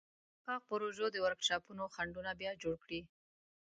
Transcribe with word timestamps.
د 0.03 0.03
نفاق 0.39 0.61
پروژو 0.69 1.05
د 1.11 1.17
ورکشاپونو 1.25 1.83
خنډونه 1.95 2.31
بیا 2.39 2.51
جوړ 2.63 2.75
کړي. 2.83 3.01